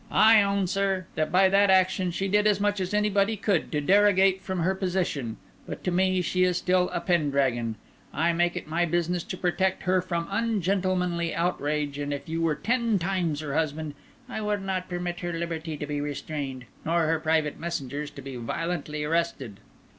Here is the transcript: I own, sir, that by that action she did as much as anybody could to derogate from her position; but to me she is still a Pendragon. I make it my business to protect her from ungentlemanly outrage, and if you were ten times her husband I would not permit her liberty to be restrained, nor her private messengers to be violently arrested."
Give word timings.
I 0.09 0.41
own, 0.41 0.65
sir, 0.65 1.05
that 1.13 1.31
by 1.31 1.47
that 1.49 1.69
action 1.69 2.09
she 2.09 2.27
did 2.27 2.47
as 2.47 2.59
much 2.59 2.79
as 2.81 2.91
anybody 2.91 3.37
could 3.37 3.71
to 3.71 3.79
derogate 3.81 4.41
from 4.41 4.61
her 4.61 4.73
position; 4.73 5.37
but 5.67 5.83
to 5.83 5.91
me 5.91 6.23
she 6.23 6.43
is 6.43 6.57
still 6.57 6.89
a 6.89 6.99
Pendragon. 6.99 7.75
I 8.11 8.33
make 8.33 8.55
it 8.55 8.67
my 8.67 8.83
business 8.85 9.21
to 9.25 9.37
protect 9.37 9.83
her 9.83 10.01
from 10.01 10.27
ungentlemanly 10.31 11.35
outrage, 11.35 11.99
and 11.99 12.11
if 12.11 12.27
you 12.27 12.41
were 12.41 12.55
ten 12.55 12.97
times 12.97 13.41
her 13.41 13.53
husband 13.53 13.93
I 14.27 14.41
would 14.41 14.63
not 14.63 14.89
permit 14.89 15.19
her 15.19 15.33
liberty 15.33 15.77
to 15.77 15.85
be 15.85 16.01
restrained, 16.01 16.65
nor 16.83 17.05
her 17.05 17.19
private 17.19 17.59
messengers 17.59 18.09
to 18.09 18.23
be 18.23 18.37
violently 18.37 19.03
arrested." 19.03 19.59